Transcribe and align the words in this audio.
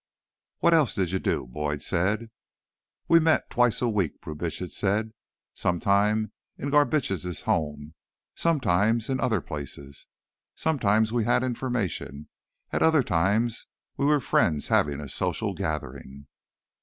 "What 0.61 0.73
else 0.73 0.95
did 0.95 1.11
you 1.11 1.19
do?" 1.19 1.45
Boyd 1.45 1.83
said. 1.83 2.31
"We 3.07 3.19
met 3.19 3.51
twice 3.51 3.83
a 3.83 3.87
week," 3.87 4.19
Brubitsch 4.19 4.67
said. 4.71 5.13
"Sometimes 5.53 6.29
in 6.57 6.71
Garbitsch's 6.71 7.41
home, 7.43 7.93
sometimes 8.33 9.09
in 9.11 9.19
other 9.19 9.41
places. 9.41 10.07
Sometimes 10.55 11.13
we 11.13 11.25
had 11.25 11.43
information. 11.43 12.29
At 12.73 12.81
other 12.81 13.03
times, 13.03 13.67
we 13.95 14.07
were 14.07 14.19
friends, 14.19 14.69
having 14.69 14.99
a 14.99 15.07
social 15.07 15.53
gathering." 15.53 16.25